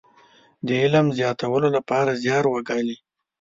[0.67, 2.97] د علم د زياتولو لپاره زيار وګالي.